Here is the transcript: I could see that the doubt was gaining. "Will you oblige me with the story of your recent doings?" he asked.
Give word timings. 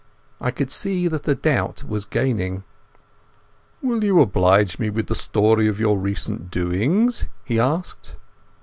I 0.39 0.49
could 0.49 0.71
see 0.71 1.07
that 1.09 1.25
the 1.25 1.35
doubt 1.35 1.83
was 1.83 2.05
gaining. 2.05 2.63
"Will 3.83 4.03
you 4.03 4.19
oblige 4.19 4.79
me 4.79 4.89
with 4.89 5.05
the 5.05 5.13
story 5.13 5.67
of 5.67 5.79
your 5.79 5.99
recent 5.99 6.49
doings?" 6.49 7.27
he 7.45 7.59
asked. 7.59 8.15